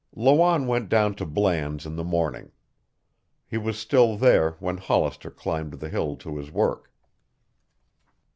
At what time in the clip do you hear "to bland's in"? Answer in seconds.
1.13-1.95